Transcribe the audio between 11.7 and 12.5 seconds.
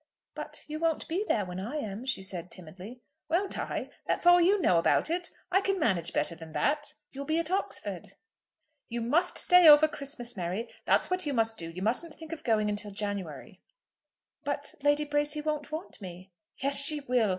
musn't think of